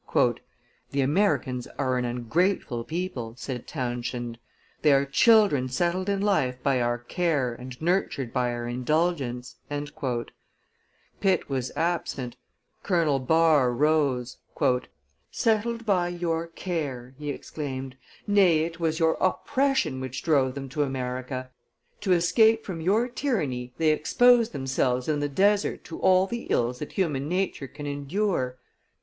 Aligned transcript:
"The 0.89 1.01
Americans 1.01 1.67
are 1.77 1.95
an 1.99 2.05
ungrateful 2.05 2.83
people," 2.83 3.35
said 3.37 3.67
Townshend; 3.67 4.39
"they 4.81 4.93
are 4.93 5.05
children 5.05 5.69
settled 5.69 6.09
in 6.09 6.21
life 6.21 6.55
by 6.63 6.81
our 6.81 6.97
care 6.97 7.53
and 7.53 7.79
nurtured 7.79 8.33
by 8.33 8.49
our 8.51 8.67
indulgence." 8.67 9.57
Pitt 11.19 11.49
was 11.51 11.71
absent. 11.75 12.35
Colonel 12.81 13.19
Barre 13.19 13.71
rose: 13.71 14.37
"Settled 15.29 15.85
by 15.85 16.07
your 16.07 16.47
care!" 16.47 17.13
he 17.19 17.29
exclaimed; 17.29 17.95
"nay, 18.25 18.61
it 18.63 18.79
was 18.79 18.97
your 18.97 19.17
oppression 19.21 20.01
which 20.01 20.23
drove 20.23 20.55
them 20.55 20.67
to 20.69 20.81
America; 20.81 21.51
to 21.99 22.11
escape 22.13 22.65
from 22.65 22.81
your 22.81 23.07
tyranny, 23.07 23.71
they 23.77 23.91
exposed 23.91 24.51
themselves 24.51 25.07
in 25.07 25.19
the 25.19 25.29
desert 25.29 25.83
to 25.83 25.99
all 25.99 26.25
the 26.25 26.47
ills 26.49 26.79
that 26.79 26.93
human 26.93 27.29
nature 27.29 27.67
can 27.67 27.85
endure! 27.85 28.57